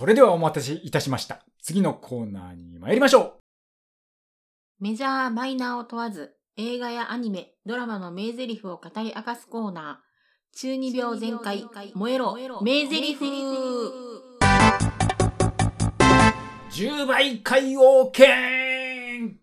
[0.00, 1.44] それではお待たせいたしました。
[1.60, 3.34] 次のコーナーに参りましょ
[4.80, 13.18] メジャー、マイナーを問わず、映画やアニメ、ドラマの名台詞を語り明かすコーナー、中二病全開、燃えろ、名台詞う
[16.70, 19.36] !10 倍海王剣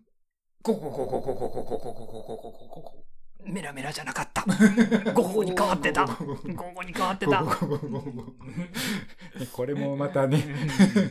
[0.64, 3.07] ゴゴゴゴゴゴゴゴゴゴゴゴゴゴ
[3.44, 4.44] メラメラじゃなかった。
[5.12, 6.04] 午後に変わってた。
[6.06, 6.14] 午
[6.74, 7.42] 後に変わってた。
[9.52, 10.44] これもまたね、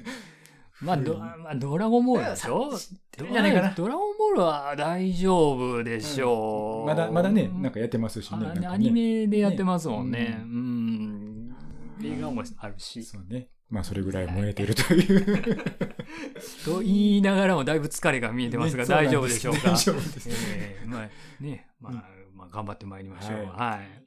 [0.82, 2.72] まあ、ドまあ、ドラゴンボールでしょ？
[3.32, 6.88] じゃないかなドラゴンボールは大丈夫でしょう。
[6.88, 8.60] まだ、まだね、なんかやってますしね。
[8.60, 10.20] ねアニメでやってますもんね。
[10.20, 11.56] ねうん。
[12.04, 13.04] 映画もあるし。
[13.04, 13.48] そうね。
[13.70, 15.46] まあ、それぐらい燃えてるという。
[16.64, 19.72] と言いながらもだいぶ疲れが見えてますが、ね大丈夫でしょうか？
[19.72, 21.10] 大丈夫ですえーまあ、
[21.44, 22.04] ね、まあ、ま
[22.50, 23.38] あ、頑張ってまいりましょう。
[23.38, 24.04] はいはい。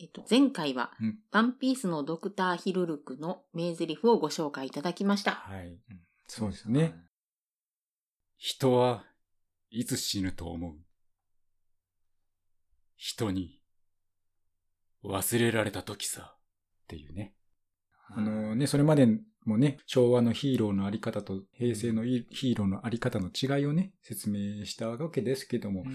[0.00, 5.32] えっと、前回は、うんワンピースのドクターヒルルクの名台詞をご紹介いただきました。
[5.32, 5.78] はい。
[6.26, 6.94] そうですね。
[8.36, 9.04] 人は
[9.70, 10.76] いつ死ぬと思う
[12.96, 13.60] 人に
[15.04, 16.36] 忘れられた時さ。
[16.84, 17.34] っていうね。
[18.08, 19.08] あのね、それまで
[19.44, 25.94] もね、昭和のヒーローのあり方と平成のヒーローのあり方の違いをね、説明したわけですけどもう、ん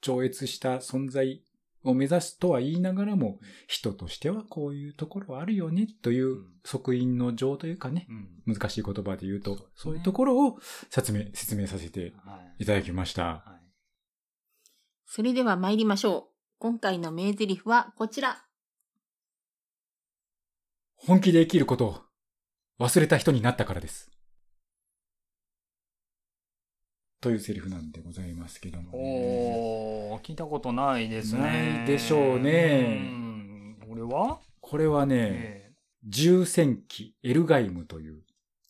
[0.00, 1.42] 超越した存在
[1.84, 8.06] を目指すとは言いながらも、人としてはこういうところはあるよね、といううん即因の情というかね、
[8.46, 10.58] うん難しい言葉で言うと、そうですねそういうところを
[10.90, 13.24] 説明、説明させてはいいただきました。
[13.24, 13.58] はい
[15.10, 16.24] それでは参りましょう。
[16.58, 18.44] 今回の名台詞はこちら。
[20.96, 22.00] 本気で生きることを
[22.78, 24.10] 忘れた人になったからです。
[27.20, 30.10] というセリフなんでございますけども、ね。
[30.12, 31.40] おー、聞いたことないですね。
[31.40, 34.38] ないでしょうねうんこれは？
[34.60, 35.72] これはね、え
[36.04, 38.22] 重戦記エルガイムという、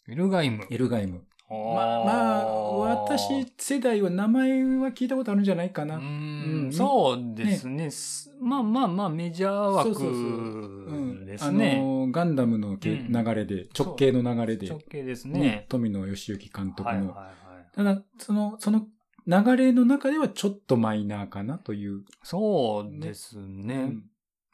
[0.08, 0.66] ーエルガイム。
[0.70, 1.24] エルガイム。
[1.50, 5.96] ままあ、まあ、私世代は名前は聞いたことあるんじゃないかな。
[5.96, 7.90] ううんん、そうですね。
[7.90, 11.80] すまあまあまあ、メジャーそうそうそう枠ですあね。
[11.80, 15.66] の、ガンダムのけうん流れで、直系の流れで、直系ですねね。
[15.70, 16.88] 富野義行監督の。
[16.90, 17.47] はいはいはい。
[17.74, 18.86] ただ、その、その
[19.26, 22.02] 流れの中ではちょっとマイナーかなという。
[22.22, 23.74] そうですね。
[23.74, 24.04] うん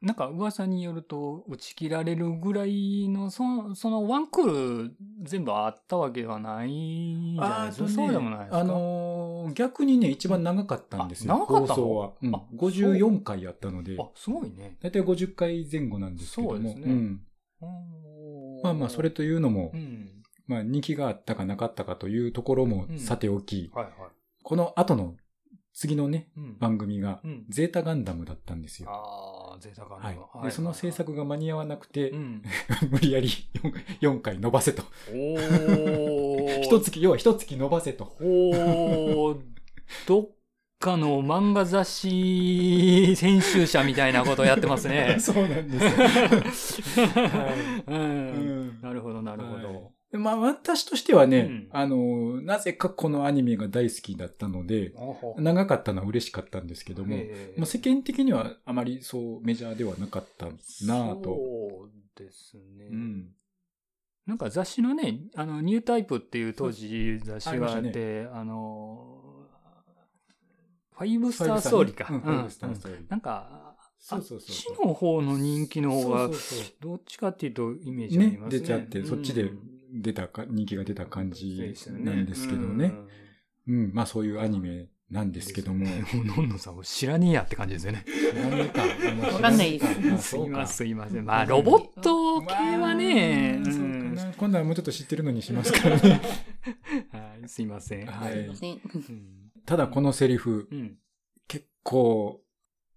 [0.02, 7.88] なんか噂によると、打ち切られるぐらいの、その、そのワンクール全部あったわけではないじゃないですか？
[7.88, 8.58] そうでもないですか？
[8.58, 11.32] あのー逆にね、一番長かったんですよ。
[11.32, 11.68] あ長かったの？
[11.68, 12.12] 放送は。
[12.22, 14.76] うんあ54回やったので、あ、すごいね。
[14.82, 16.54] だいたい50回前後なんですけども。
[16.54, 17.20] そうですねん
[18.62, 20.13] まあまあ、それというのも、うん。
[20.46, 23.94] まあ人気があったかなかったかというところもうんさておき、はいはい。
[24.42, 25.16] この後の
[25.74, 26.58] 次のね、うん。
[26.58, 27.44] 番組がうん。
[27.48, 28.88] ゼータガンダムだったんですよ。
[28.90, 30.44] ああ、贅沢はいな。
[30.44, 32.42] で、その制作が間に合わなくて、うん。
[32.90, 33.28] 無理やり
[34.00, 34.84] 4, 回伸ばせと。
[35.10, 36.62] おー。
[36.62, 38.16] 一月、要は一月伸ばせと。
[38.20, 39.40] おー、
[40.06, 40.28] どっ
[40.78, 45.16] かの漫画雑誌編集者みたいなことやってますね。
[45.18, 47.06] そうなんですよ。
[47.08, 47.92] はう。
[47.92, 49.93] うんんなるほど、なるほはいど。
[50.14, 54.92] でまあ私としてはね、うんあの、なぜかこのアニメが大好きだったので、
[55.38, 60.46] 長かったのは嬉しかったんですけども、えーもう世間的にはあまりそうメジャーではなかった
[60.86, 61.30] なぁと。
[61.30, 62.86] そうですね。
[62.92, 63.26] うん。
[64.24, 69.48] なんか雑誌のね、あの、ニュータイプっていう当時雑誌があっありまて、あの、
[70.92, 72.06] ファイブスターストーリーか。
[72.14, 73.10] うんファイブスタうんーストーリー。
[73.10, 76.30] なんか、そうそうそうあっちの方の人気の方が
[76.80, 78.60] どっちかっていうとイメージありねますね。
[78.60, 82.92] 出ちゃって、そっちでうん出たか、人気が出た感じですよなんですけどね。
[83.66, 85.86] うん、まあそういうアニメなんですけども。
[86.12, 88.04] もう、のんのさん、知らねえやって感じですよね。
[88.34, 88.82] 何か
[89.32, 91.24] わかんないですあすそうかいません、すいません。
[91.24, 96.20] まあ、ロボット系はね、まあそうかうんな今度はもうちょっと知ってるのにしますからね。
[97.12, 98.06] はい、すいません。
[98.06, 98.72] はいすいません。
[98.72, 100.98] うんただこのセリフ、うん。
[101.48, 102.42] 結構、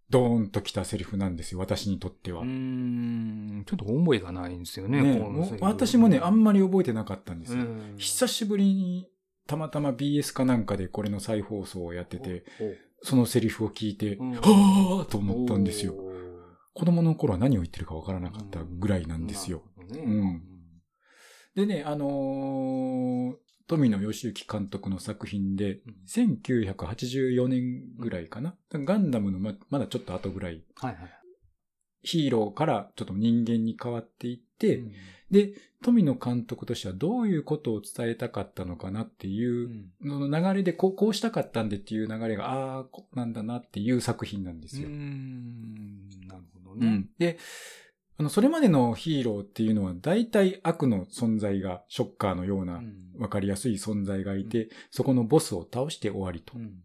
[0.09, 2.41] ドーンときたセリフなんですよ、私にとっては。
[2.41, 7.59] うーん、ちょっと覚えがないんですよね、ねも私もね、あんまり覚えてなかったんですよ。
[7.59, 9.09] うん久しぶりに、
[9.47, 12.45] たまたま BS かなんかでこれの再放送をやってて、
[13.01, 15.93] そのセリフを聞いて、うんはぁーと思ったんですよ。
[16.73, 19.63] 子供の頃は何を言ってるかわからなかったぐらいなんですよ。。
[19.77, 20.43] なるほどねうん
[21.55, 28.55] でね、あのー富野義行監督の作品で、1984年ぐらいかな。
[28.71, 31.11] ガンダムのままだちょっと後ぐらい、はいはい。
[32.01, 34.91] ヒーローからちょっと人間に変わっていって、うん
[35.31, 35.51] で、
[35.83, 44.87] 富野監督としてはどういうことを伝えたかったのかなっていうう、んの流れでこう、こうしたかったんでっていう流れが、ああ、なんだなっていう作品なんですよ。
[44.87, 46.87] うーんなるほどね。
[46.87, 47.09] うん。
[47.19, 47.37] で、
[48.19, 52.81] あの、それまでのヒーローっていうのは大体悪の存在が、ショッカーのような
[53.17, 56.53] わかりやすい存在がいて、そこのボスを倒して終わりと。
[56.55, 56.83] うん。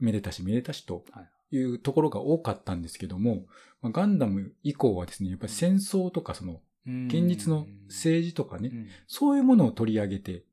[0.00, 1.56] めでたしめでたしとはい。
[1.56, 3.44] いうところが多かったんですけども、
[3.82, 7.06] まあガンダム以降はですね、やっぱり戦争とかその、うん。
[7.06, 8.88] 現実の政治とかね、うん。
[9.06, 10.44] そういうものを取り上げて、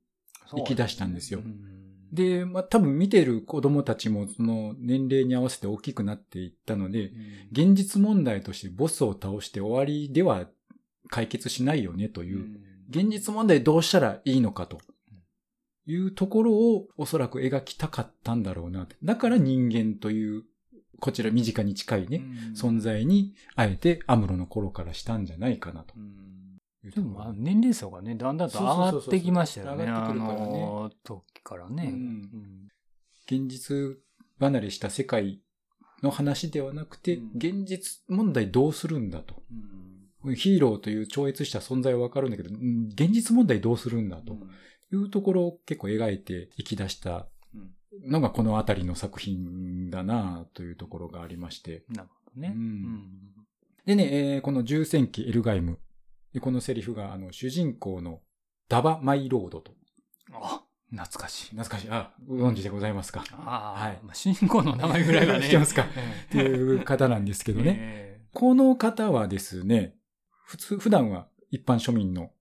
[0.48, 1.40] そう生き出したんですよ。
[1.40, 1.79] うん
[2.12, 7.16] で、まあ多分見てる子供たちもその年齢に合わせて大きくなっていったので、うん。
[7.52, 10.48] 現実問題としてボスを倒して終わりでは
[11.10, 12.46] 解決しないよねという、
[12.90, 14.80] 現実問題どうしたらいいのかと
[15.86, 18.88] いうところをおそらく描きたかったんだろうな。
[19.04, 20.44] だから人間という、
[21.00, 22.54] こちら身近に近いね、うん。
[22.54, 25.94] 存在に、あえてアムロの頃からしたんじゃないかなと
[26.84, 27.34] でも。
[27.36, 29.86] 年齢層がね、だんだんと上がってきましたよね。
[29.86, 31.84] 上がってくるからねの時からね。
[31.94, 32.70] うん
[33.32, 33.98] 現実
[34.40, 35.40] 離れした世界
[36.02, 39.44] の話ではなくて、うん現実問題どうするんだと。
[40.24, 44.38] うんヒーローという超越した存在はわかるんだけど、うん現実問題どうするんだと
[44.92, 51.84] いうところを結構描いていき出したうんのがこのあたりの作品だなというところがありまして。
[51.90, 52.56] なるほどね。
[53.86, 55.80] でね、えーこの重戦記エルガイム。
[56.34, 58.22] でこのセリフが、あの、主人公の
[58.68, 59.74] ダバ・マイロードと。
[60.34, 61.56] あ、懐かしい。
[61.56, 61.88] 懐かしい。
[61.90, 63.24] あ、ご存知でございますか？
[63.32, 65.42] ああ、はいまあ主人公の名前ぐらいはね。
[65.46, 65.86] 知ってますか？
[65.98, 67.76] えっていう方なんですけえどね。
[67.80, 69.96] えこの方はですね、
[70.46, 72.32] 普通、普段は一般庶民の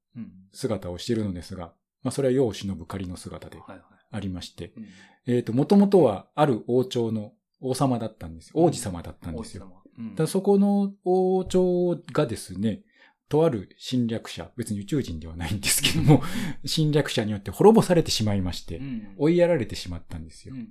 [0.53, 3.81] 姿をしているのですが、まあ、それは世を忍ぶ仮の姿ではいはい
[4.11, 4.87] ありまして、うん
[5.27, 8.53] えっ、と、もともとはある王朝の王様だったんですよ。
[8.55, 9.83] 王子様だったんですよ。
[9.99, 12.83] うんだそこの王朝がですね、
[13.29, 16.23] とある侵略者、別に宇宙人ではないんですけども、
[16.65, 20.59] 侵略者によって滅ぼされてしまいまして、うん追いやられてしまったんですよう。
[20.59, 20.69] ん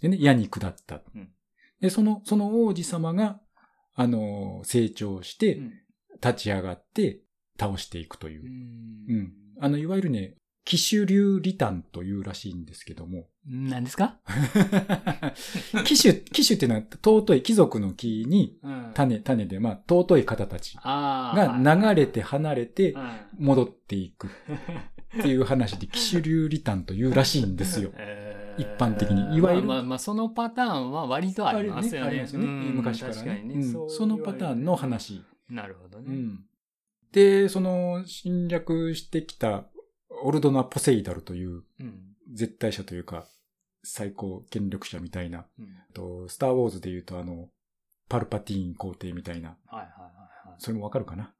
[0.00, 1.28] でね、矢に下ったうん。
[1.80, 3.40] で、その、その王子様が、
[3.94, 5.72] あの、成長してう、ん
[6.22, 7.22] 立ち上がって、
[7.58, 8.48] 倒していくというう。
[8.48, 9.32] んうん。
[9.58, 10.34] あの、いわゆるね、
[10.70, 13.24] 騎手流リタンというらしいんですけども。
[13.44, 14.18] 何ですか？
[15.84, 21.58] 騎手、騎手っていうのは尊い貴族の木にうん種、種で、まあ、尊い方たちが
[21.92, 27.90] 流れて離れてうん戻っていくっていう話で、騎手流リタンというらしいんですよ。
[27.96, 32.06] えー一般的にいわゆるまあまあまあ、そのパターンは割とありますよね。
[32.08, 32.46] ありますよね。
[32.46, 34.76] うん昔からねにね、うんそのパターンの。
[34.76, 35.22] 話。
[35.48, 36.04] なるほどね。
[36.08, 36.44] うん。
[37.12, 39.64] で、その侵略してきた
[40.22, 42.16] オルドナ・ポセイダルといううん。
[42.32, 43.26] 絶対者というか、
[43.82, 47.48] 最高権力者みたいな、うんあとスター・ウォーズで言うとあの、
[48.08, 50.54] パルパティーン皇帝みたいな、はいはいはいはい。
[50.58, 51.32] それもわかるかな？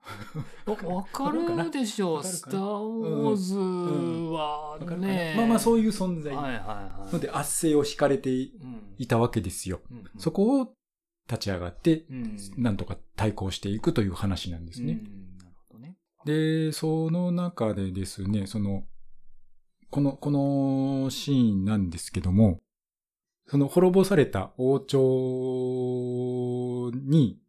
[0.66, 2.24] わ わかるでしょう。
[2.24, 5.06] スター・ウォーズはわかるかな？
[5.06, 5.34] ね。
[5.36, 6.34] まあまあそういう存在。
[6.34, 7.12] はいはいはい。
[7.12, 8.52] ので圧政を敷かれてい
[8.98, 9.80] うん、たわけですよ。
[9.90, 10.74] うんそ、こを
[11.28, 15.00] 立ち上がって、うん、なんとか対抗していくという話なんですね。
[16.24, 18.84] で、その中でですね、その、
[19.90, 22.60] この、このシーンなんですけども、
[23.46, 24.98] その滅ぼされた王朝
[26.94, 27.40] に、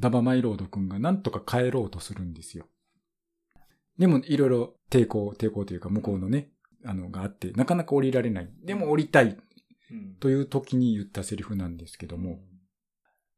[0.00, 2.66] ダバマイロード君がなんとか帰ろうとするんですよ。
[3.98, 6.50] でも、いろいろ抵抗、抵抗というか向こうのね、
[6.84, 8.50] あの、があって、なかなか降りられない。
[8.64, 9.36] でも降りたい
[9.90, 10.14] うん。
[10.20, 12.40] という時に言ったセリフなんですけども、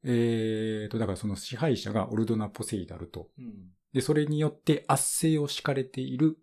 [0.03, 6.39] えーと、だからその支配者がオルドナ・ポセイダルと、うんで、それによって圧政を敷かれている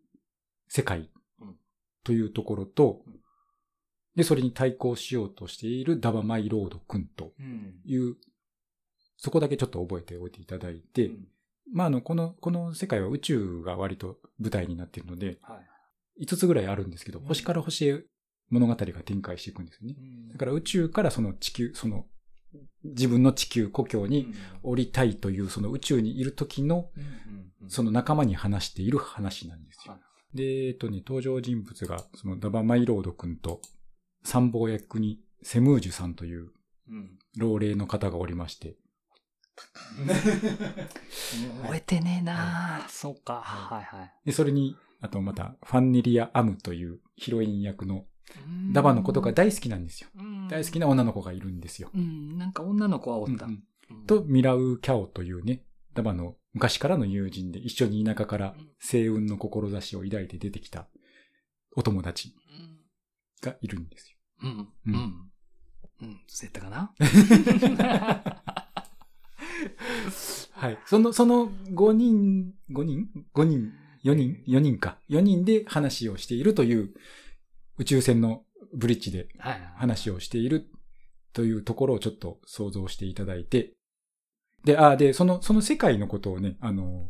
[0.67, 1.09] 世界
[1.41, 1.55] うん。
[2.03, 3.13] というところとうん、
[4.15, 7.75] で、それに対抗しようとしているダバマイロード君とうん。
[7.85, 8.15] いう、
[9.17, 11.27] そこだけちょっと覚えておいていただいて、うん。
[11.73, 15.59] まあ、あの、この、この世界は宇宙が割と舞台になっているので、は
[16.19, 16.23] い。
[16.25, 17.25] 5つぐらいあるんですけど、うん。
[17.25, 18.03] 星から星へ
[18.49, 19.95] 物語が展開していくんですよね。
[19.97, 20.29] うん。
[20.29, 22.05] だから宇宙からその地球、その、
[22.83, 27.26] 自分の地球故郷に降りたいという、その宇宙にいる時の、うんうんうん
[27.67, 29.93] その仲間に話している話なんですよ。
[29.93, 29.99] は
[30.33, 33.61] で、えっとね、登場人物が、そのダバマイロード君と、
[34.23, 36.51] 参謀役にセムージュさんという
[36.89, 38.77] うん老齢の方がおりまして、
[41.63, 43.41] 覚えてねえなあそうか。
[43.43, 44.13] はいはい。
[44.25, 48.05] で、それに、あとまた、ファンネリア・アムというヒロイン役の
[48.73, 50.09] ダバのことが大好きなんですよ。
[50.49, 51.89] 大好きな女の子がいるんですよ。
[51.93, 53.45] うん、なんか女の子はおった。
[53.45, 55.63] うんうんと、ミラウ・キャオというね、
[55.97, 60.85] ダバの昔からの友人で一緒に田舎から星雲の志を抱いて出てきた
[61.75, 62.35] お友達
[63.41, 64.17] がいるんですよ。
[64.43, 64.51] うん。
[64.59, 65.31] ううんん。
[66.01, 66.21] うん。
[66.27, 66.93] そうやったかな？
[70.51, 70.77] はい。
[70.85, 73.71] その、その5人、5人 ?5 人
[74.03, 74.99] ?4 人 ?4 人か。
[75.09, 76.93] 4人で話をしているという
[77.79, 79.73] 宇宙船のブリッジではい。
[79.77, 80.69] 話をしている
[81.33, 83.73] というところをちょっと想像していただいて、
[84.63, 87.09] で、あ、で、その、その世界のことをね、あの、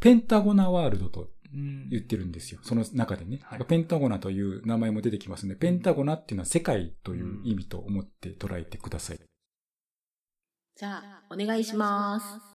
[0.00, 2.60] ペンタゴナワールドと言ってるんですよ。
[2.62, 3.40] その中でね。
[3.44, 9.20] はいペンタゴナという名前も出てきますので、ペンタゴナっていうのは世界という意味と思って捉えてください。
[10.76, 12.50] じゃあ、お願いします。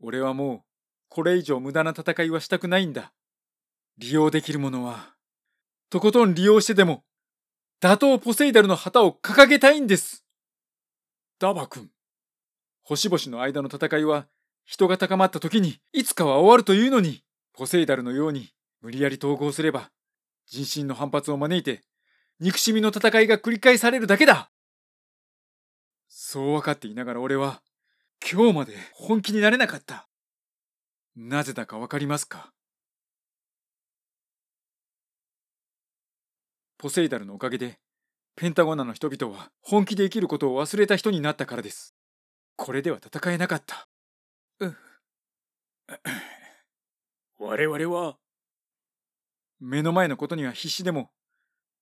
[0.00, 0.60] 俺はもう、
[1.08, 3.12] これ以上無駄な戦いはしたくないんだ。
[3.98, 5.14] 利用できるものは、
[5.90, 7.04] とことん利用してでも、
[7.80, 10.24] 打倒ポセイダルの旗を掲げたいんです。
[11.38, 11.90] ダバ君。
[12.82, 14.26] 星々の間の戦いは、
[14.64, 17.22] 人が高まった時に、いつかは終わるというのに、
[17.52, 19.90] ポセイダルのように、無理やり統合すれば、
[20.46, 21.84] 人心の反発を招いて、
[22.40, 24.50] 憎しみの戦いが繰り返されるだけだ。
[26.08, 27.62] そう分かっていながら俺は、
[28.20, 30.08] 今日まで本気になれなかった。
[31.14, 32.52] なぜだかわかりますか？
[36.84, 37.78] ポセイダルのおかげで、
[38.36, 41.94] ペンタゴナの人々は本気で生きることを忘れた人になったからです。
[42.56, 43.88] これでは戦えなかった。
[44.60, 44.74] う
[47.38, 48.18] 我々は、
[49.60, 51.08] 目の前のことには必死でも、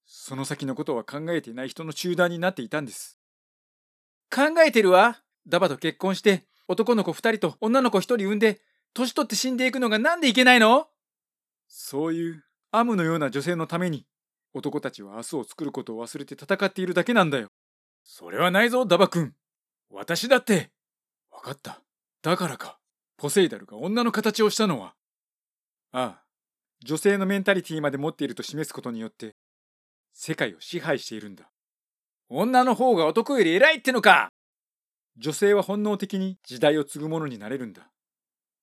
[0.06, 3.18] その先のことは考えていない人の集団になっていたんです。
[4.32, 5.20] 考えてるわ。
[5.48, 8.60] ダバと結婚して、男の子二人と女の子一人産んで、
[8.94, 10.86] 年取って死んでいくのがなんでいけないの？
[11.66, 14.06] そういう、アムのような女性のために、
[14.54, 17.48] 男たちは明日を作ることを忘れて戦っているだけなんだよ。
[18.04, 19.32] それはないぞ、ダバ君。
[19.90, 20.70] 私だって。
[21.30, 21.80] わかった。
[22.22, 22.78] だからか。
[23.16, 24.94] ポセイダルが女の形をしたのは。
[25.92, 26.22] ああ。
[26.84, 29.36] 女性のメンタリティまで持っていると示すことによって、
[30.12, 31.50] 世界を支配しているんだ。
[32.28, 34.30] 女の方が男より偉いってのか
[35.16, 37.90] 女性は本能的に時代を継ぐ者になれるんだ。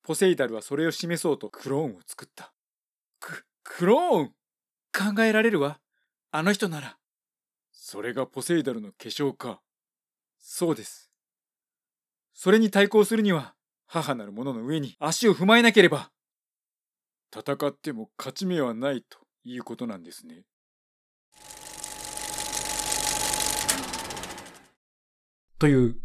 [0.03, 2.51] ポセイダルはそれを示そうとクローンを作った。
[3.19, 4.31] ク、クローン？
[4.91, 5.79] 考えられるわ。
[6.31, 6.98] あの人なら。
[7.72, 9.62] それがポセイダルの化粧か。
[10.38, 11.12] そうです。
[12.34, 13.55] それに対抗するには、
[13.86, 16.12] 母なる者の上に足を踏まえなければ。
[17.34, 20.43] 戦っても勝ち目はないということなんですね。
[25.58, 25.96] という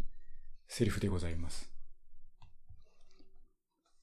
[0.67, 1.71] セリフでございます。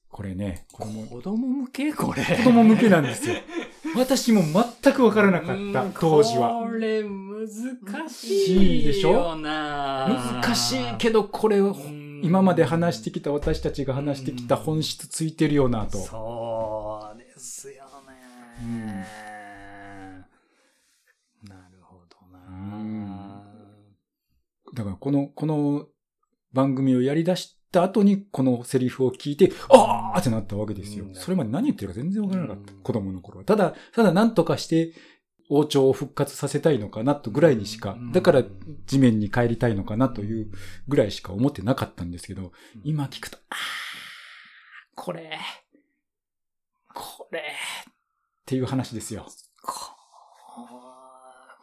[0.09, 0.83] これね、子
[1.21, 1.93] 供向け？
[1.93, 2.23] これ。
[2.23, 3.35] 子供向けなんですよ。
[3.95, 6.65] 私も全くわからなかった、当時は。
[6.65, 11.75] これ難しいでしょ難しいけど、これを
[12.21, 15.97] 今まで話してきた私たちが話してきた本質ついてるよなと。
[15.99, 19.07] そうですよね。
[21.47, 23.43] なるほどな。
[24.73, 25.87] だからこの、この
[26.53, 31.09] 番組をやり出した後にこのセリフを聞いて、あーってなったわけですよう。
[31.09, 32.75] んそれまで何言ってるか全然わからなかったう。
[32.75, 33.43] ん子供の頃は。
[33.43, 34.93] ただ、ただ何とかして
[35.49, 38.43] 王朝を復活させたいのかなとぐらいにしかうん、だから
[38.85, 40.51] 地面に帰りたいのかなという
[40.87, 42.51] ぐらいしか思ってなかったんですけど、
[42.83, 43.57] 今聞くと、あー、
[44.95, 45.39] これ、
[46.93, 47.43] これ、っ
[48.45, 49.25] ていう話ですよ。
[49.61, 49.73] こ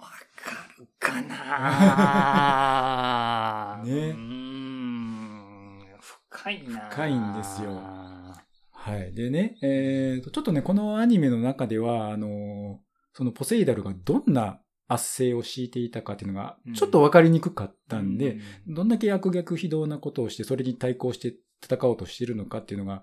[0.01, 2.51] わかるかな
[3.89, 4.15] ね
[6.41, 7.71] 深いな深いんですよ。
[8.73, 9.13] はい。
[9.15, 12.81] でね、えーと、ちょっとね、このアニメの中では、あの、
[13.13, 23.03] そのポセイダルがどんな圧政を敷いていたかっていうのがうん、ちょっとわかりにくかったんで、うどんだけ悪逆非道なことをして、それに対抗して戦おうとしているのかっていうのが、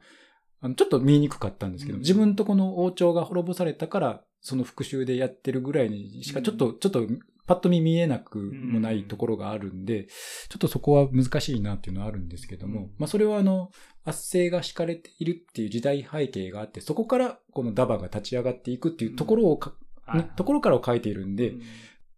[0.59, 2.01] あのちょっと見えにくかったんですけど、うん。
[2.01, 7.07] 自分とこの王朝が滅ぼされたから、その復讐でやってるぐらいにしか、ちょっと、ちょっと、
[7.47, 10.07] パッと見見えなくもないところがあるんで、
[10.49, 12.91] ちょっとそこは難しいなっていうのはあるんですけども、うん。
[12.97, 13.71] まあそれはあの、
[14.03, 19.73] 圧政が敷かれているっていう時代背景があって、そこからこのダバが立ち上がっていくっていうところをか、
[20.13, 21.53] ね、ところからを書いているんで、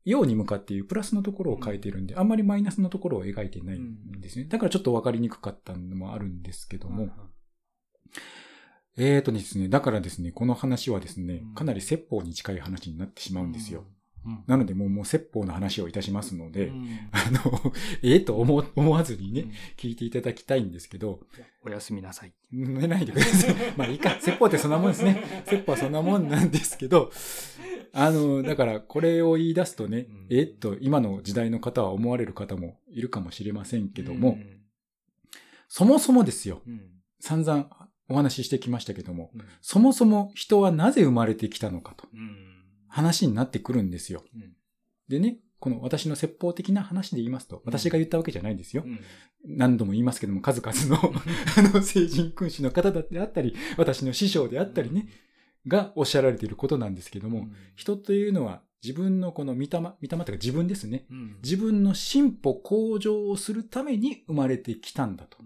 [0.04, 4.46] 陽に向かっていうプラスのところを書いているんで、あんまりマイナスのところを描いていないんですね。
[4.46, 7.10] だからちょっとわかりにくかったのもあるんですけども、
[8.98, 13.86] えーとですね、だからですね、この話はですねうん、かなり説法に近い話になってしまうんですよ。。
[14.30, 14.44] うん。
[14.48, 17.00] なのでもう、もう説法の話をいたしますので、うん。
[17.12, 19.52] あの、 ええと思思わずにね、うん。
[19.78, 21.22] 聞いていただきたいんですけど、
[21.64, 22.34] おやすみなさい。
[22.52, 23.56] 寝ないでください。
[23.76, 25.24] まあいいか、説法ってそんなもんですね。
[25.46, 27.12] 説法はそんなもんなんですけど、
[27.94, 30.28] あの、だからこれを言い出すとね、うん。
[30.30, 34.38] えっと、今の時代の方は思われる方もいるかもしれませんけども、
[35.68, 36.62] そもそもですよ、
[37.20, 37.70] 散々
[38.10, 39.42] お話ししてきましたけども、うん。
[39.62, 42.08] そもそも人はなぜ生まれてきたのかと。
[42.14, 42.50] うん
[42.90, 44.24] 話になってくるんですよ。
[44.36, 44.54] うん
[45.08, 48.84] でね、この私の説法的な話で言いますと、私が言ったわけじゃないんですよ。
[48.86, 49.00] うん
[49.46, 51.14] 何度も言いますけども、数々の
[51.58, 55.08] あの、聖人君主の方であったり、私の師匠であったりね、
[55.66, 61.06] がおっしゃられていることなんですけども、人というのは自分のこの見たま、見たまというか自分ですね。
[61.42, 65.38] 自分の進歩向上をするために生まれてきたんだと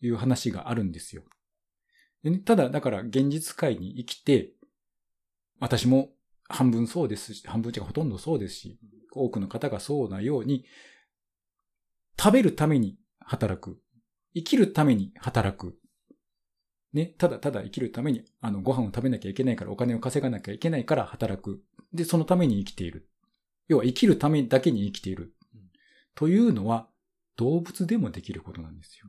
[0.00, 1.22] いう話があるんですよ。
[2.44, 4.52] ただ、だから現実界に生きて、
[5.60, 6.10] 私も
[6.48, 8.78] 半分そうですし、半分違うほとんどそうですし、
[9.12, 10.64] 多くの方がそうなように、
[12.18, 13.78] 食べるために働く。
[14.34, 15.78] 生きるために働く。
[16.92, 21.62] ね、ただただ生きるために、あの、ご飯を食べなきゃいけないから、お金を稼がなきゃいけないから働く。
[21.92, 23.08] で、そのために生きている。
[23.68, 25.34] 要は生きるためだけに生きている。
[26.14, 26.88] というのは、
[27.36, 29.06] 動物でもできることなんですよ。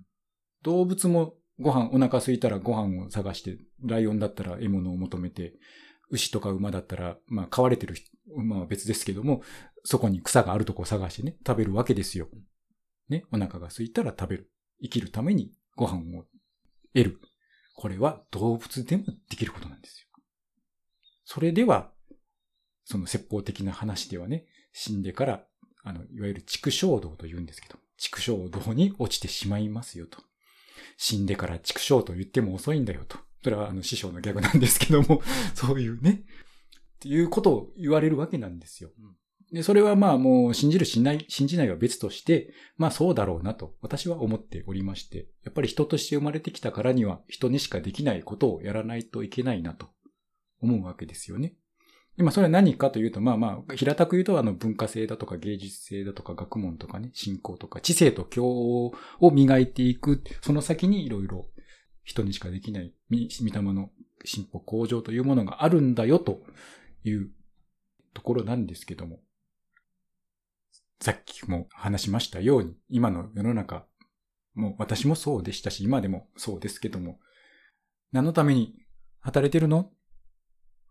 [0.61, 5.53] 動物もご飯、お腹空いたらご飯を探して、ライオンだったら獲物を求めて、
[6.11, 7.95] 牛とか馬だったら、まあ、飼われてる
[8.35, 9.41] 馬は別ですけども、
[9.83, 12.27] そこに草があるとこを探してね、食べるわけですよ。
[13.09, 14.51] ね、お腹が空いたら食べる。
[14.81, 16.25] 生きるためにご飯を
[16.93, 17.19] 得る。
[17.75, 20.07] これは動物でもできることなんですよ。
[21.25, 21.91] それでは、
[22.85, 25.45] その説法的な話ではね、死んでから、
[25.83, 30.19] あの、いわゆる畜生道と言うんですけど、畜生道に落ちてしまいますよと。
[30.97, 33.17] 死んでから畜生と言っても遅いんだよと。
[33.43, 35.21] それはあの師匠のギャグなんですけども、
[35.55, 36.23] そういうね、
[36.95, 38.91] っていうことを言われるわけなんですよ。
[39.51, 49.87] で、それはまあもう信じる信ない、信じないは別として、まあそうだろうなと私は思っておりまして、やっぱり人として生まれてきたからには人にしかできないことをやらないといけないなと
[50.61, 51.55] 思うわけですよね。
[52.19, 58.93] 今それは何かというと、まあまあ、平たく言うとあの文化性だとか芸術性だとか学問とかね、信仰とか知性と教を
[59.31, 61.47] 磨いていく、その先にいろいろ
[62.09, 63.91] 人にしかできない見見た目の
[64.25, 66.41] 進歩向上というものがあるんだよと
[67.03, 67.29] いう
[68.15, 69.19] ところなんですけども、
[70.99, 73.85] さっきも話しましたように、今の世の中、
[74.55, 77.19] もう私もそうでしたし、今でもそうですけども、
[78.11, 78.73] 何のために
[79.19, 79.91] 働いてるの？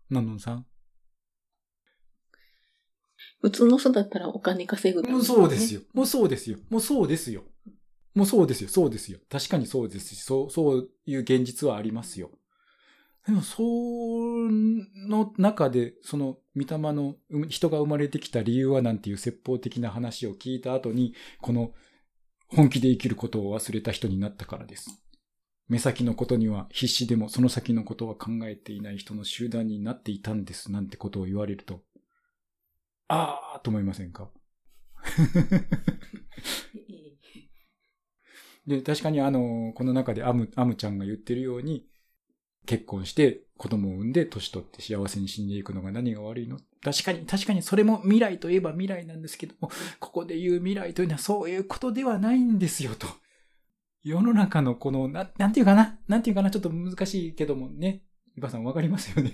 [0.09, 0.65] のんのんさん。
[3.41, 5.81] 普通の人だったらお金稼ぐためもうそうですよ。
[5.93, 6.59] もうそうですよ。
[6.69, 7.43] もうそうですよ。
[8.15, 8.69] もうそうですよ。
[8.69, 9.19] そうですよ。
[9.29, 12.31] 確かにそうですし、そう、そういう現実はありますよ。
[13.25, 17.15] でも、その中で、その、御霊の、
[17.47, 21.71] 人が生まれてきた理由はなんていう説法的な話を聞いた後に、この、
[22.47, 25.03] 本気で生きることを忘れた人になったからです。
[25.67, 31.83] 目先のことには必死でもその先のことは考えていない人の集団になっていたんですなんてことを言われると、
[33.07, 34.29] あーと思いませんか？
[38.69, 41.87] で、確かにあの、この中でアム、アムちゃんが言ってるように、
[42.67, 46.59] 結婚して子供を産んで年取って幸せに死んでいくのが何が悪いの？
[46.83, 53.07] 確かに、確かにそれも未来といえば未来なんですけども、ここで言う未来というのはそういうことではないんですよと。
[54.03, 55.97] 世の中のこの、ななんていうかな？
[56.07, 56.51] なんていうかな？
[56.51, 58.03] ちょっと難しいけどもね。
[58.35, 59.33] 伊庭さんわかりますよね？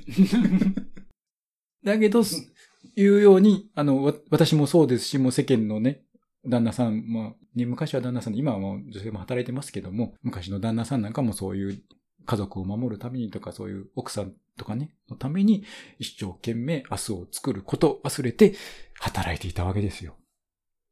[1.84, 2.54] だけど、す
[2.96, 6.05] いうように、あの、わ私もそうですし、もう世間のね、
[6.48, 11.82] 旦那さん、まあ、ね、昔は旦那さんで、今はもう女性も働いてますけども、昔の旦那さんなんかもそういう
[12.26, 15.64] 家族を守るためにとか、そういう奥さんとかね、のために、
[16.00, 18.56] 一生懸命明日を作ることを忘れて、
[19.00, 20.16] 働いていたわけですよ。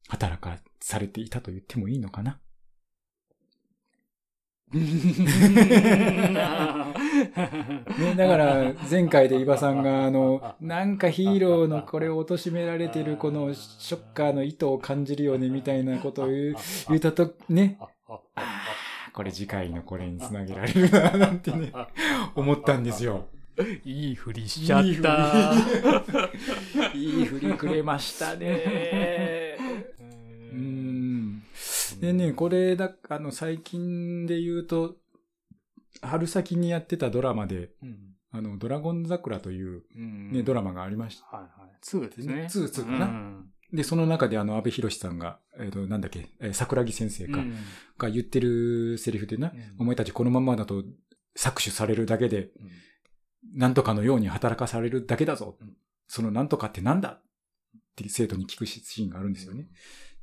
[0.09, 2.39] 働かされていたと言ってもいいのかな？
[7.99, 16.55] ね、だから、前回で伊庭さんが、あの、 なんかヒーローのこれを貶められてるこのショッカーの意図を感じるよね、みたいなことを言う、
[16.89, 18.41] 言ったと、ね、ああ、
[19.13, 21.71] これ次回のこれにつなげられるな、なんてね、
[22.35, 23.25] 思ったんですよ。
[23.85, 25.53] いいふりしちゃった。
[26.95, 29.57] いい振りくれましたね。
[30.51, 31.43] うーん。
[32.01, 34.95] でね、これだ、あの、最近で言うと、
[36.01, 37.97] 春先にやってたドラマで、うん
[38.31, 41.37] あの、ドラゴン桜という、うんね、ドラマがありました。
[41.37, 41.71] はいはい。
[41.83, 42.47] 2ですね。
[42.49, 47.55] ツーツーかなうんで、その中であの、安部寛さんが、えっ、と、なんだっけ、えー桜木先生か、うん
[47.97, 50.83] が言ってるセリフでな、お前たちこのままだと
[51.37, 52.49] 搾取されるだけで、
[53.55, 55.57] なんとかのように働かされるだけだぞ。
[55.59, 55.75] うん
[56.05, 57.09] そのなんとかってなんだ？
[57.09, 57.21] っ
[57.95, 59.67] て生徒に聞くシーンがあるんですよね。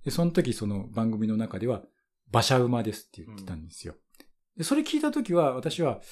[0.04, 1.82] で、その時その番組の中では、
[2.32, 3.96] 馬車馬ですって言ってたんですよ。
[4.60, 6.02] で、それ聞いた時は、私は、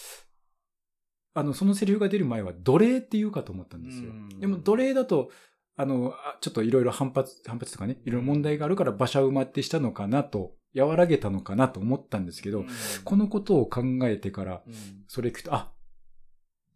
[1.34, 4.08] あの、そのセリフが出る前は奴隷って言うかと思ったんですよ。
[4.08, 4.40] うん。
[4.40, 5.30] でも奴隷だと、
[5.76, 12.64] あの、あちょっといろいろ反発、反発とかね、いろいろ問題があるから馬車馬ってしたのかなと、和らげたのかなと思ったんですけど、
[13.04, 14.74] このことを考えてから、うん。
[15.08, 15.70] それ聞くと、あ、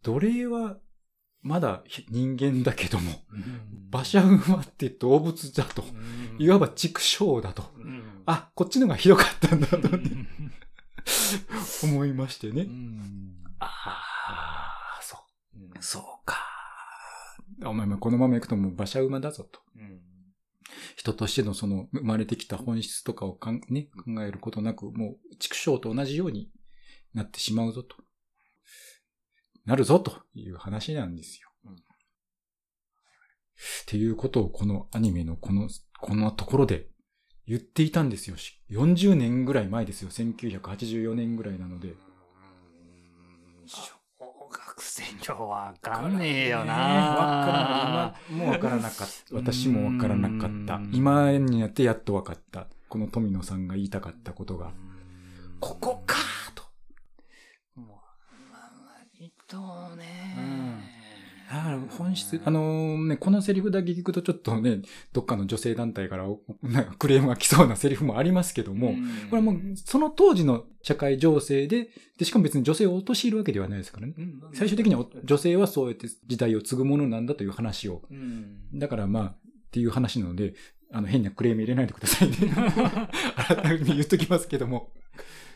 [0.03, 0.77] 奴隷は
[1.41, 1.81] まだ
[2.11, 3.13] 人間だけども、
[3.91, 5.83] 馬車馬って動物だと、
[6.37, 7.63] いわば畜生だと。
[7.77, 8.21] うん。
[8.27, 10.27] あ、こっちのがひどかったんだとうん
[11.83, 12.63] 思いましてね。
[12.63, 13.67] うんあ
[14.99, 15.19] あ、そっ
[15.55, 16.37] うんそうか。
[17.65, 19.61] お前もこのまま行くともう馬車馬だぞと。
[19.75, 20.01] うん
[20.95, 26.49] 人としてのその生まれてきた本質とかをかん、ね、考えることなく、もう畜生と同じように
[27.13, 27.95] なってしまうぞと。
[29.65, 31.49] なるぞという話なんですよ。
[31.65, 31.77] うんっ
[33.85, 36.87] ていうことをこのアニメのこの、こんなところで
[37.47, 38.37] 言っていたんですよ。
[38.37, 40.09] し40年ぐらい前ですよ。
[40.09, 41.93] 1984年ぐらいなので。
[43.65, 43.93] 小
[44.49, 46.73] 学生にはわかんねえよな。
[46.73, 47.67] わから
[48.05, 48.33] ない。
[48.33, 49.35] 今もわからなかった。
[49.35, 50.91] 私もわからなかったうん。
[50.93, 52.67] 今になってやっとわかった。
[52.87, 54.71] この富野さんが言いたかったことが。
[55.59, 56.15] ここか
[56.55, 56.63] と。
[57.75, 57.87] もう、
[58.51, 58.71] まあ、
[59.17, 60.05] 割とね。
[61.53, 64.79] だから本質、あのね、このセリフだけ聞くとちょっとね、
[65.11, 68.95] どっかの女性団体からおなんかクレームが来そうなセリフもありますけども、ん
[69.29, 74.13] これはもうその当時の社会情勢で、で、しかも別に女性を陥るわけではないですからね。
[74.17, 78.01] うん最終的には女性はそうやって時代を継ぐものなんだという話を。
[78.09, 79.35] うんだからまあ、っ
[79.71, 80.55] ていう話なので、
[80.91, 82.35] あの、変なクレーム入れないでくださいね。
[83.37, 84.91] 改めて言っときますけども。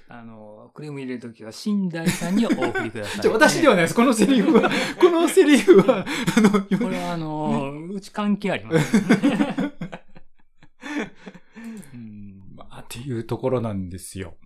[0.10, 0.47] あの、
[0.78, 3.22] クレーム入れるときは、新大さんにお送りください。
[3.22, 3.96] ちょ私ではないです。
[3.96, 4.70] このセリフは、
[5.02, 6.06] このセリフは、
[6.38, 8.98] あの、これは、あの、うち関係あります。
[11.96, 14.38] うんまあ、っていうところなんですよ。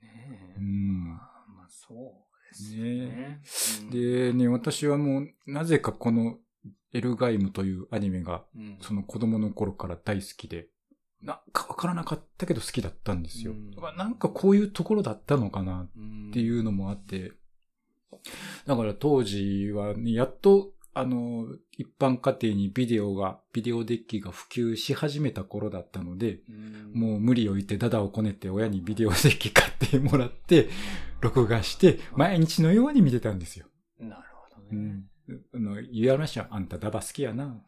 [0.00, 1.04] ねえうん。
[1.04, 1.20] ま
[1.62, 3.42] あ、そうですよね。
[3.82, 6.38] うん、でね、私はもう、なぜかこの、
[6.94, 10.68] エルガイムというアニメが、うんその子供の頃から大好きで、
[11.22, 13.54] なんかわからなかったけど好きだったんですよ。
[13.96, 15.88] なんかこういうところだったのかなっ
[16.28, 17.32] っていうのもあって、
[18.66, 26.40] だから当時はね、やっと、あの、一般家庭にビデオが、ビデオデッキが普及し始めた頃だったので、
[26.92, 30.68] もう無理を言ってダダをこねて親にビデオデッキ買ってもらって、
[31.20, 33.66] 録画して、毎日のように見てたんですよ。
[34.00, 34.08] うん。
[34.08, 34.68] なるほどね。
[34.72, 35.04] うん。
[35.54, 36.46] あの、言われましたよ。
[36.50, 37.62] あんたダバ好きやな。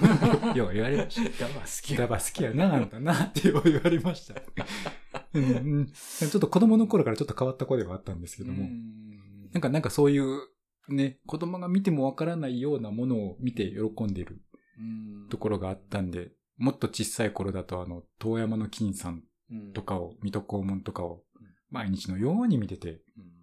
[0.54, 1.46] よう言われました。
[1.46, 4.42] ダバ好きダバ好きやな、あんたな、ってよう言われました。
[5.34, 9.50] うんうん、ちょっと子供の頃からちょっと変わった子ではあったんですけども、うん。
[9.52, 10.40] なんか、なんかそういう、
[10.88, 14.42] ね、子供が見てもわからないようなものを見て喜んでいる
[14.78, 14.82] う
[15.26, 15.28] ん。
[15.28, 21.46] ところがあったんで、もっと小さい頃だとあの、遠山の金さんうんとかを、水戸黄門とかをうん。
[21.70, 23.33] 毎日のように見てて、うん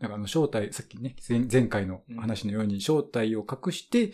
[0.00, 4.12] だからあの正体、さっきね、前前回の話のように正体を隠して、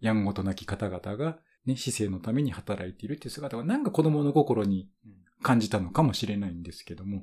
[0.00, 4.90] やんごとなき方々が、ね、市政のために働いているっていう姿がなんか子供の心に
[5.42, 7.22] 感じたのかもしれないんですけども。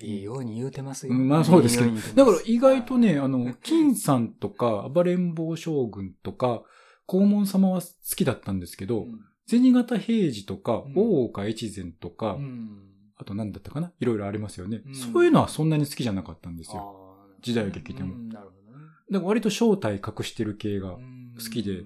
[0.00, 1.14] いいように言うてますよ。
[1.14, 6.62] うんまあそうですけどいいだから意外とね、あの、金さんとか、暴れん坊将軍とか、
[7.08, 9.06] 黄門様は好きだったんですけど、
[9.46, 10.92] 銭形平次とか、うん。
[10.96, 12.87] 大岡越前とか、うん
[13.18, 13.92] あと何だったかな？
[14.00, 14.94] いろいろありますよね、うん。
[14.94, 17.16] そういうのはそんなに好きじゃなかったんですよ。
[17.42, 18.14] 時代劇でも。
[18.14, 18.84] うんなるほどね。
[19.10, 21.34] だから割と正体隠してる系が、うん。
[21.36, 21.84] 好きで。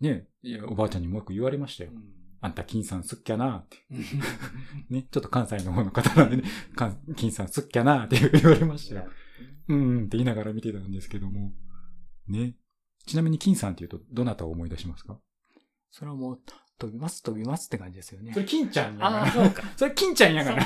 [0.00, 1.90] ね、いやおばあちゃんにもよく言われましたよ。
[1.92, 2.02] うん。
[2.40, 3.76] あんた金さんすっきゃなって。
[3.90, 3.94] う
[4.94, 6.44] んね、ちょっと関西の方の方なんでね、
[7.16, 9.10] 金さんすっきゃなって言われましたよ。
[9.68, 11.52] うんうんって言いながら見てたんですけども。
[12.28, 12.56] ね。
[13.06, 15.20] ちなみに金さんって言うと、どなたを思い出しますか？
[15.90, 16.40] それはもう、
[16.80, 18.32] 飛びます、飛びますって感じですよね。
[18.34, 19.62] れ金ちゃんああ、そうか。
[19.76, 20.56] それ金ちゃんや か。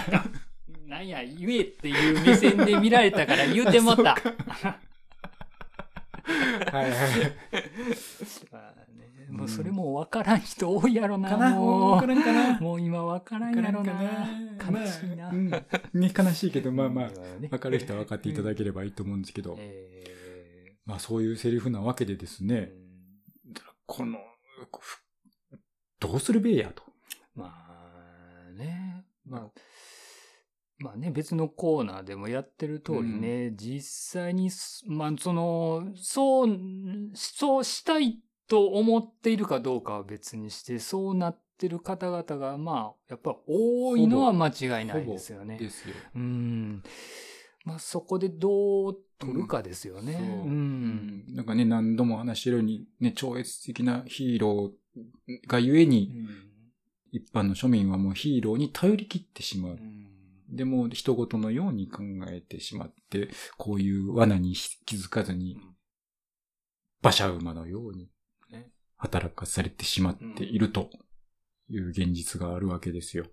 [0.87, 4.15] なんや、言えっていう目線で見られたから言うてもった。
[6.73, 7.33] はいはい。
[9.29, 11.31] もうそれも分からん人多いやろな。
[11.31, 11.51] かな？
[11.51, 12.61] もうわからんかな？
[12.61, 13.93] もう今分からんやろな。
[13.93, 15.33] 悲しいな。
[15.33, 17.09] ね、悲しいけど、まあまあ、
[17.41, 22.73] ねわかる人は分かっていただければいいと思うんですけど、えまあそういうセリフなわけでですーね、
[23.87, 24.19] この、
[24.81, 25.04] ふ
[26.01, 26.83] どうするべえやと。
[27.35, 27.53] ま
[28.49, 29.51] あね、まあ、
[30.79, 36.59] まあね、別のコーナーでもやってる通りね、実際にす、まあその、そう、
[37.15, 45.59] そうしたいと思っているかどうかは別にして、そうなってる方々が、まあ、やっぱ多いのは間違いないですよね。
[45.59, 45.95] ですよ。
[46.17, 46.83] うん。
[47.65, 50.13] まあそこでどう取るかですよね。
[50.13, 51.25] そううん。
[51.35, 54.84] なんかね、何度も話してるように、ね、超越的なヒーロー
[55.47, 56.13] がゆえに、
[57.13, 59.79] 一般の庶民はもうヒーローに頼り切ってしまう。
[60.49, 65.59] でも、人事のように考えてしまって、こういう罠に気づかずに、
[67.03, 68.11] 馬車馬のように
[68.51, 70.91] ね、働かされてしまっていると
[71.69, 73.27] いう現実があるわけですよ。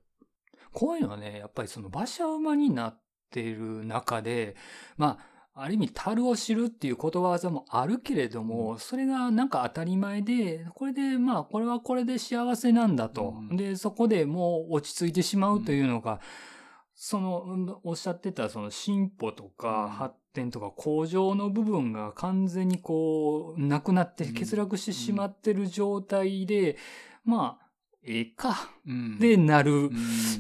[0.74, 4.56] こういうのはね、やっぱりその馬車馬になっている中で、
[4.98, 13.36] まあ、ある意味、樽を知るっていうことわざもあるけれども、それがなんか当たり前で、これで、まあ、これはこれで幸せなんだと。
[13.50, 13.58] うん。
[13.58, 16.22] で、そこでもう落ち着いてしまうというのが、
[16.96, 19.90] その、うんおっしゃってたその進歩とかうん。
[19.90, 26.78] 発点とか向上の部分が完全にこう、なくなって欠落してしまってる状態で、
[27.26, 27.68] まあ、
[28.04, 29.20] ええか、うん。
[29.20, 29.92] でなる、うん。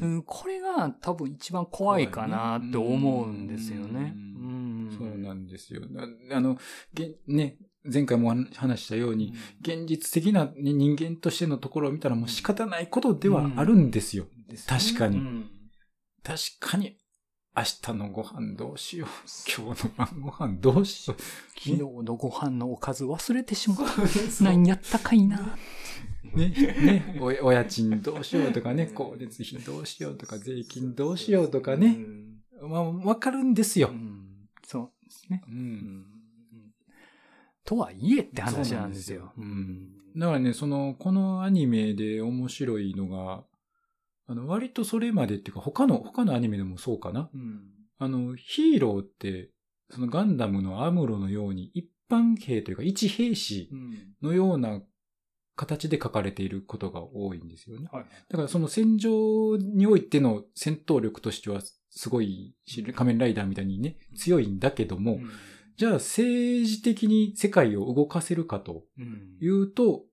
[0.01, 4.13] うんこれが多分一番怖いかなって思うんですよね。
[4.15, 4.31] ううん
[5.33, 5.81] なんですよ。
[6.29, 6.57] ああの、
[6.93, 14.25] げね、前回も話したように、現実的な、ね、人間としてのところを見たらもう仕方ないことではあるんですよ。
[14.47, 15.49] です確かにうん
[16.23, 16.97] 確かに、
[17.57, 19.09] 明日のご飯どうしよう。
[19.63, 21.21] 今日の晩ご飯どうしよう。
[21.59, 24.43] 昨日のご飯のおかず忘れてしまった。
[24.43, 25.57] 何やったかいな。
[26.35, 32.37] ね、ね、おお家賃どうしようとかね、光熱費どうしようとか、税金どうしようとかうね、ん。
[32.61, 33.95] まあ、わかるんですよう。
[33.95, 35.43] んそうですね。
[35.47, 35.51] う。
[35.51, 36.05] うんん
[37.63, 39.33] とはいえって話なんですよ。
[39.35, 43.45] そうなんですよだからね、その、このアニメで面白いのが、
[44.27, 47.29] あの、割とそれまでっていうか、他の、他のアニメでもそうかな。
[47.33, 47.61] うん
[47.97, 49.51] あの、ヒーローって、
[49.91, 54.81] そのガンダムのアムロのように、一般兵というか、一兵士うんのような
[55.55, 57.87] 形で書かれていることが多いんですよね。
[57.91, 61.61] はいだからその戦場においての戦闘力としては
[61.91, 65.29] すごいし、仮面ライダーみたいにね、強いんだけども、うん。
[65.77, 69.37] じゃあ政治的に世界を動かせるかとうん。
[69.39, 70.03] いうと、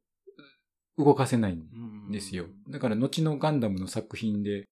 [0.98, 2.46] 動かせないんうんですよ。
[2.68, 4.64] だから後のガンダムの作品で、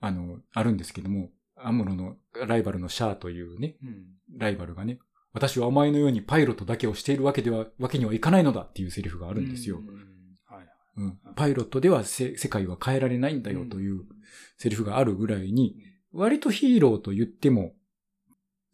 [0.00, 2.16] あの、あるんですけども、アムロの
[2.46, 4.38] ライバルのシャアというね、うん。
[4.38, 4.98] ライバルがね、
[5.32, 9.78] 私はお前のようにパイロットだけをしているわけでは、わけにはいかないのだっていうセリフがあるんですよ。
[9.78, 9.86] うん。
[10.56, 14.02] はいうん、パイロットではせ世界は変えられないんだよという
[14.58, 15.76] セリフがあるぐらいに、
[16.14, 17.72] 割とヒーローと言っても、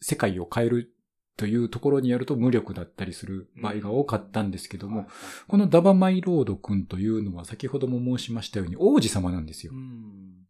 [0.01, 0.95] 世界を変える
[1.37, 5.07] というところにやると無力だったりする場合が多かったんですけども、
[5.49, 9.77] このダバマイロード君というのは先ほども申しましたように王子様なんですよう。
[9.77, 10.47] ん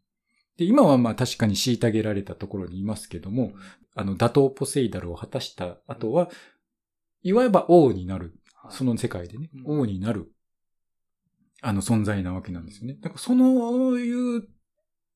[0.56, 3.52] で、今はまあ確かに虐げられたところにいますけども、
[3.94, 6.28] あの、打倒ポセイダルを果たした後は、
[7.22, 8.34] いわば王になる。
[8.54, 10.30] はいその世界でね、うん王になる、
[11.62, 12.98] あの存在なわけなんですよね。
[13.00, 14.48] だからそのいう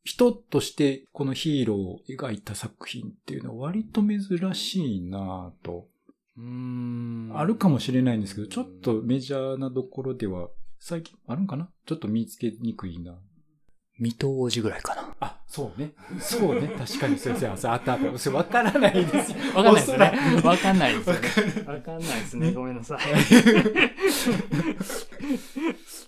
[0.04, 4.20] 人としてこのヒーローを描いた作品っていうのは割と珍
[4.54, 5.86] しいなぁと。
[6.36, 10.48] うんあるかもしれないんですけど、ちょっとメジャーなところでは
[10.80, 11.68] 最近あるんかな？
[11.86, 13.16] ちょっと見つけにくいな。
[13.96, 15.14] 水戸王子ぐらいかな。
[15.20, 15.92] あ、そうね。
[16.18, 16.66] そうね。
[16.76, 18.18] 確かに先生、あったあった。
[18.18, 19.38] それ分からないです よ。
[19.54, 20.48] わかんないですねおそらく。
[20.48, 21.64] わかんないですよね。
[21.66, 22.52] わかんないですね。
[22.52, 23.00] ごめんなさい。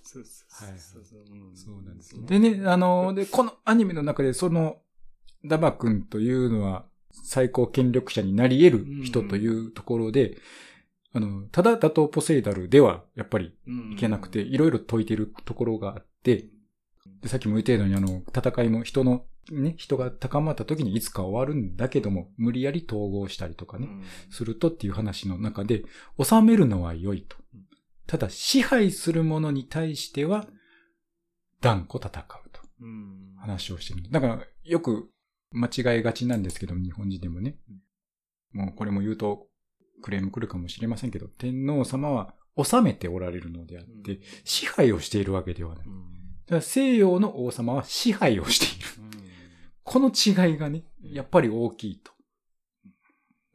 [0.03, 1.19] そうそうはいそうそう。
[1.29, 1.55] うん。
[1.55, 2.25] そうなんです。
[2.25, 4.77] でね、あの、で、このアニメの中でその、
[5.45, 10.37] ダバ君というのは最高権力者になり得る人というところで、
[11.13, 13.93] あの、ただ打倒ポセイダルではやっぱりうん。
[13.93, 16.45] いけなくて、いろいろ解いてるところがあって、
[17.21, 24.03] で、さっきも言ったようにあの、戦いも人の、ね、人が高まった時にいつか終わるんだけども、無理やり統合したりとかね、うん。
[24.29, 25.83] するとっていう話の中で、
[26.21, 27.37] 収めるのは良いと。
[28.07, 30.47] ただ、支配するものに対しては、
[31.61, 34.09] 断固戦うとうん話をしてる。
[34.09, 35.09] だから、よく
[35.51, 37.57] 間違えがちなんですけど、日本人でもね。
[38.53, 39.47] もうこれも言うと、
[40.01, 45.85] クレーム来るかもしれませんけど、天皇様は治めておられるのであって、うん支配をしているわけではない。
[45.85, 46.01] だうん
[46.47, 48.87] から西洋の王様は支配をしている。
[49.83, 52.11] この違いがね、やっぱり大きいと。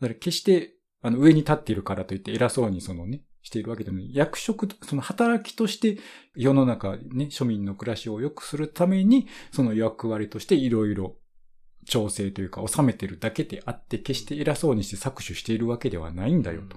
[0.00, 4.14] だから決して、あの、上に立っているからといって偉そうにそのね、しているわけでもない。
[4.14, 5.98] 役職と、その働きとして
[6.34, 11.16] 世の中ね、庶民の暮らしを良くするために、その役割としていろいろ
[11.86, 16.76] 調整というか収めてるだけであって、決して偉そうにして搾取しているわけではないんだよと。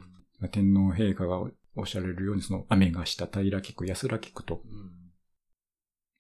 [0.50, 1.40] 天皇陛下が
[1.76, 4.62] おっしゃられるように、その雨がした平きく安らきくと。
[4.66, 5.06] うん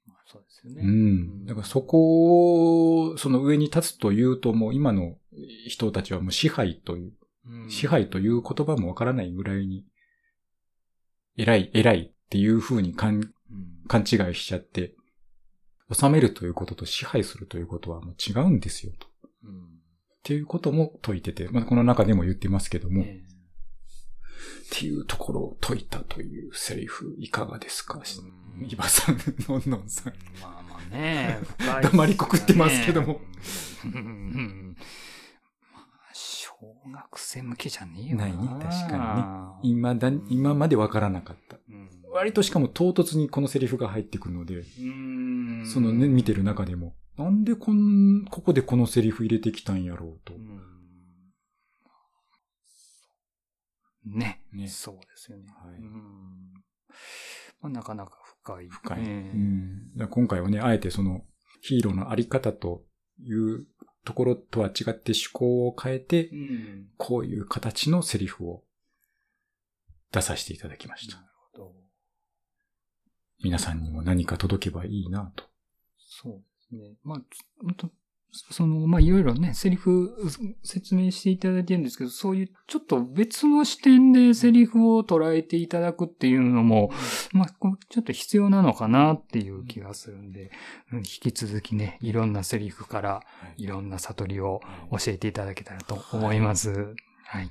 [0.07, 0.81] まあそうですよね。
[0.83, 1.45] うん。
[1.45, 5.15] だからそこを、その上に立つというともう今の
[5.67, 7.13] 人たちはもう支配という、
[7.47, 9.85] うん支配という言葉もわからないぐらいに、
[11.37, 13.31] 偉い、偉いっていう風に勘うん。
[13.87, 14.95] 勘違いしちゃって、
[15.93, 19.07] 治めるということと支配するということはもう違うんですよと。
[19.43, 19.51] うん。
[19.51, 19.67] っ
[20.23, 28.01] ていうことも解いてて、まあ、この中でも言ってますけども、えっていうところを解いたというセリフいかがですか？
[28.03, 28.71] えうん。
[28.71, 29.17] イバさん、
[29.47, 30.13] のんのんさん。
[30.41, 31.81] まあまあね、ね。
[31.83, 33.21] 黙りこくってますけども。
[36.57, 38.27] 小学生向けじゃねえよな。
[38.27, 38.37] ない？
[38.37, 41.57] ね確かに今だ、今までわからなかった。
[41.69, 41.89] うん。
[42.11, 45.65] 割としかも唐突にこのセリフが入ってくるので、うん。
[45.65, 50.33] そのね、見てる中でも、なんでこん、ここでこのセリフ入れてきたんやろうと。
[50.33, 50.37] う。
[50.37, 50.61] ん。
[54.17, 54.41] ね。
[54.53, 54.67] ね。
[54.69, 55.43] そうですよね。
[55.61, 55.75] はい。
[55.77, 56.53] うん。
[57.61, 58.11] まあ、なかなか
[58.43, 58.69] 深い。
[58.69, 58.99] 深い。
[59.01, 59.31] ええ。
[59.33, 60.07] うん。
[60.09, 61.25] 今回はね、あえてその
[61.61, 62.83] ヒーローのあり方と
[63.19, 63.65] いう
[64.05, 66.87] ところとは違って思考を変えて、うん。
[66.97, 68.63] こういう形のセリフを
[70.11, 71.21] 出させていただきました。
[73.43, 75.43] 皆さんにも何か届けばいいなと。
[75.97, 76.39] そうで
[76.69, 76.95] すね。
[77.03, 77.21] まあ、
[78.51, 80.13] その、まあ、いろいろね、セリフ
[80.63, 86.91] 説明していただいてるんですけど、そういうちょっと別の視点でセリフを捉えていただくっていうのも、
[87.31, 87.47] まあ、
[87.89, 90.51] ちょっと必要なのかなっていう気がするんで、
[90.91, 93.21] うん引き続きね、いろんなセリフから
[93.57, 96.95] いろんな悟りを教えていただけたらと思います。
[97.25, 97.49] はい。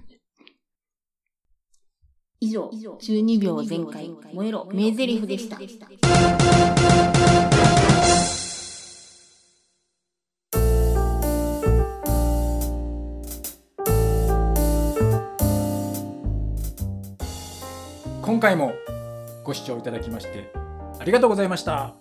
[2.40, 5.58] 以上、12秒全開、燃えろ、名台詞でした。
[18.44, 18.74] 回も
[19.42, 20.52] ご視聴いただきまして
[21.00, 21.76] ありがとうございました。
[21.76, 21.94] あ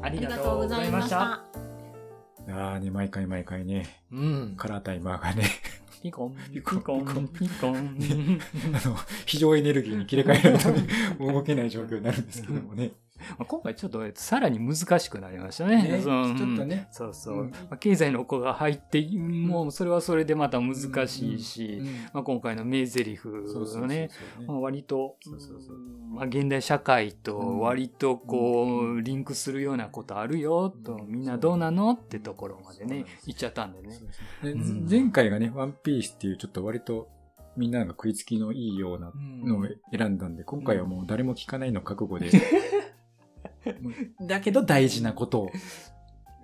[0.00, 1.20] ありがとうございました。
[2.48, 4.54] ああね、毎回毎回ね、うん。
[4.56, 5.42] カラータイマーがね、
[6.00, 7.98] ピコン、ピピココンン、ピコン。
[8.72, 12.92] あの、非常エネルギーに切り替えないと 動けない状況になるんですけどもね。
[13.38, 15.82] まあ今回ちょっとさらに難しくなりましたね。
[15.82, 16.00] ね。
[16.00, 16.88] そのちょっとね。
[16.90, 17.40] そうそう。
[17.40, 17.50] うん。
[17.50, 20.74] まあ経済の子が入って、もうそれはそれでまた難
[21.08, 21.86] しいし、うん。
[22.12, 23.18] まあ、今回の名台詞
[23.78, 24.10] のね、
[24.46, 25.16] 割と
[26.10, 27.58] まあ、現代社会とうん。
[27.60, 31.06] 割とこう、リンクするようなことあるよと、うん。
[31.08, 33.98] みんなどうなのってところまでね言っちゃったんでね。
[34.42, 34.86] でうん。
[34.88, 37.08] 前回がね、ワンピースっていうちょっと割と
[37.56, 39.12] みんなが食いつきのいいような
[39.44, 42.30] のを選んだんで、今回はもう誰も聞かないの覚悟で。
[44.26, 45.50] だけど大事なことを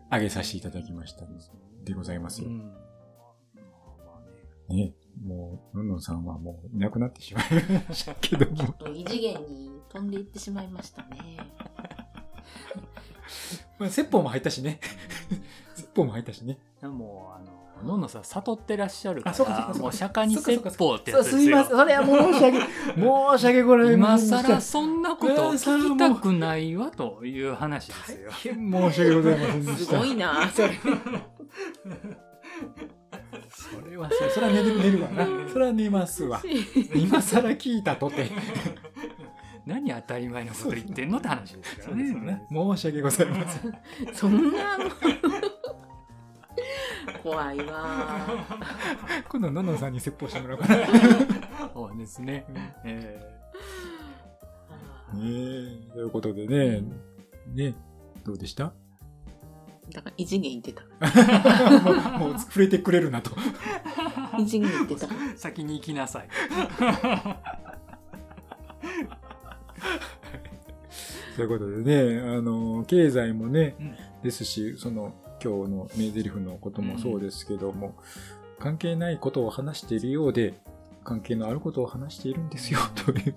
[0.08, 1.26] 挙げさせていただきました
[1.84, 2.48] でございますよ。
[2.48, 2.72] うん
[4.68, 4.92] ね、
[5.24, 7.44] もう、のんのんさんはもういなくなってしまい
[7.88, 8.74] ましたけども。
[8.94, 11.38] 異次元に飛んでいってしまいましたね。
[13.78, 14.80] まあ、説法も入ったしね。
[15.74, 16.58] 説法も入ったしね。
[16.82, 21.40] いやもう、あの、のんのんさん悟ってらっしゃるかあそうかそうら、もう釈迦に説法ってやつですよ。
[21.42, 21.76] すいません。
[21.76, 24.48] それは申し訳、 申し訳ございま今せんでした。
[24.48, 28.30] 更そんなこと聞きたくないわという話ですよ。
[28.32, 29.98] 申し訳ございませんですした。
[29.98, 30.70] ごいな、それ。
[33.50, 35.26] それはそう、それは寝る寝るわな。
[35.50, 36.40] それは寝ますわ。
[36.94, 38.30] 今更聞いたとて。
[39.68, 42.46] 何当たり前のこと言ってんのって話ですからね。
[42.50, 43.78] 申し訳ございません。
[44.14, 44.78] そんな、
[47.22, 48.18] 怖いわ。
[49.28, 50.76] 今度、のんのんさんに説法してもらおうかな。
[50.76, 50.86] ね
[51.74, 52.44] そうですね。
[52.84, 53.20] え
[55.16, 56.82] え、ということでね、
[57.54, 57.74] ね、
[58.24, 58.72] どうでした？
[59.92, 60.82] だから異次元行ってた。
[61.80, 61.92] も
[62.26, 63.30] う、もう触れてくれるなと。
[64.38, 65.06] 異次元行ってた。
[65.06, 66.28] ー先に行きなさい。
[71.36, 71.76] ということで
[72.14, 77.94] ね、あの、経済もね、うんですし、その、今日の名台詞のこともそうですけども、
[78.58, 80.54] 関係ないことを話しているようで、
[81.04, 83.34] 関係のあることを話しているんですよ、という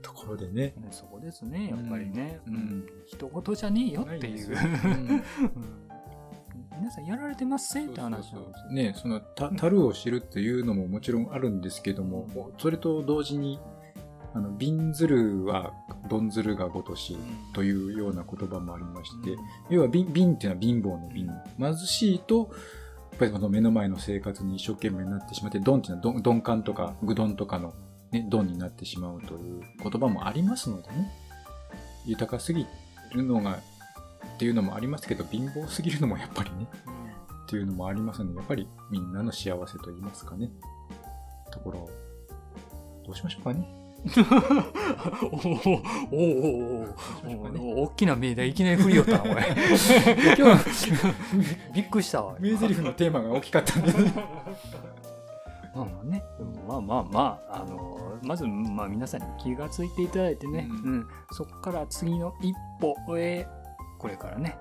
[0.00, 0.74] ところでね。
[0.76, 2.40] ねそこですね、やっぱりね。
[2.46, 2.86] ううんん。
[3.06, 4.48] 一言じゃねえよっていう。
[4.48, 5.22] うんうん
[6.78, 8.70] 皆さんやられてますせって話なんですよ。
[8.70, 13.58] ね、その、た、樽を知るっていうのももちろんあるんですけども、もうそれと同時に、
[14.34, 15.72] あの、瓶ずるは、
[16.08, 17.16] どんずるがごとし、
[17.52, 19.36] というような言葉もありまして、
[19.70, 21.30] 要は瓶、瓶っていうのは貧乏の瓶。
[21.58, 22.50] 貧しいと、
[23.10, 27.74] やっぱりこの目の前の生活に一生懸命になってしまって、ドンっていうのはどん鈍感とか、ぐどんとかの、
[28.12, 31.10] ね、ドンになってしまうという言葉もありますのでね。
[32.06, 32.66] 豊かすぎ
[33.12, 33.58] るのが、
[34.34, 36.66] っていうのもありますけど、貧乏すぎるのもやっぱりね、
[37.44, 40.50] っていうのもありますので、やっぱりみんなの幸せと言いますかね。
[41.50, 41.90] ところを、
[43.06, 43.77] どうしましょうかね。
[45.22, 45.30] おお
[46.12, 46.86] おお
[47.26, 49.34] おお大きな命題いきなり振りよったな、これ。
[50.36, 50.64] 今日、
[51.74, 52.36] びっくりしたわ。
[52.38, 53.92] 名台詞のテーマが大きかったんで、
[55.74, 56.24] まあまあね、
[56.66, 63.46] まあまあまあ、あのまず、まあ皆さんに気がついていただいてね、ううんそこから次の一歩へ、
[63.98, 64.56] これからね、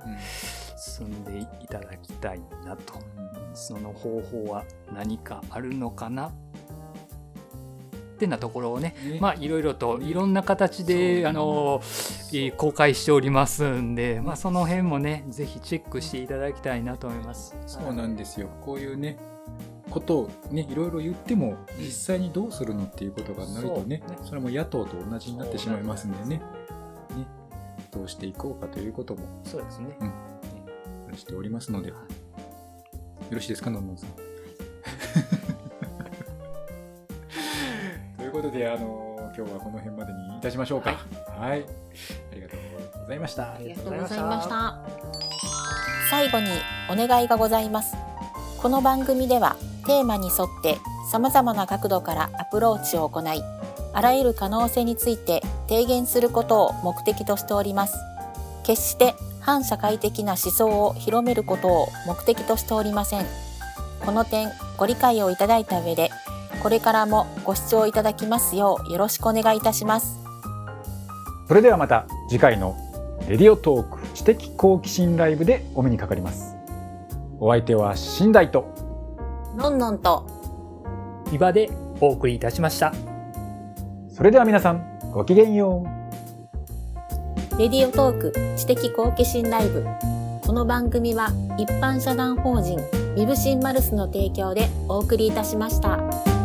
[0.77, 2.95] 進んでいただきたいなと。
[3.57, 6.31] その方法は何かあるのかな
[8.17, 9.19] ってなところをね、ね。
[9.21, 11.81] まあいろいろといろんな形で、あの
[12.33, 17.55] えー公開しておりますんで、まあその辺もね、ぜひチェックしていただきたいなと思います。
[17.67, 18.49] そうなんですよ。
[18.61, 19.17] こういうね、
[19.91, 24.03] ことをね、いろいろ言っても、実際にどうするのっていうことがなるとね、ね。
[24.23, 26.41] それも野党と同じになってしまいますんでね、ね、
[27.91, 29.95] どうしていこうかということもそうですね。
[31.07, 31.95] 話しておりますので、よ
[33.31, 34.09] ろしいですか、のんのんさん。
[38.37, 40.91] ことで、あの、今日はこの辺までにいたしましょうか。
[41.39, 41.65] はい。
[42.31, 42.59] ありがとう
[43.01, 43.53] ございました。
[43.53, 44.77] ありがとうございました。
[46.11, 46.47] 最後に
[46.89, 47.97] お願いがございます
[48.61, 50.77] この番組ではテーマに沿って
[51.11, 53.43] 様々な角度からアプローチを行い、
[53.93, 57.97] あらゆる可能性について提言することを目的としております。
[58.63, 63.25] 決して反社会的な思想を広めることを目的としておりません。
[64.05, 66.11] この点ご理解をいただいた上で、
[66.61, 70.19] これからもご視聴いただきますようよろしくお願いいたします。
[71.47, 72.75] それではまた次回の
[73.27, 76.55] レディオトーク知的好奇心ライブでお目にかかります。
[77.39, 78.65] お相手は寝台と
[79.55, 80.25] のんのんと
[81.31, 81.69] 岩で
[82.01, 82.93] お送りいたしました。
[84.13, 85.85] それでは皆さんごきげんよ
[87.53, 87.57] う。
[87.57, 89.85] レディオトーク知的好奇心ライブ。
[90.45, 92.79] この番組は一般社団法人
[93.15, 96.36] ミブシンマルスの提供でお送りいたしました。